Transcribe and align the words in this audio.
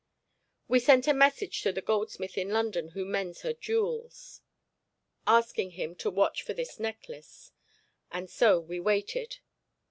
We 0.67 0.79
sent 0.79 1.07
a 1.07 1.13
message 1.13 1.61
to 1.61 1.71
the 1.71 1.79
goldsmith 1.79 2.35
in 2.35 2.49
London 2.49 2.87
who 2.97 3.05
mends 3.05 3.41
her 3.43 3.53
jewels, 3.53 4.41
asking 5.27 5.73
him 5.77 5.93
to 5.97 6.09
watch 6.09 6.41
for 6.41 6.55
this 6.55 6.79
necklace, 6.79 7.51
and 8.11 8.27
so 8.27 8.59
we 8.59 8.79
waited. 8.79 9.37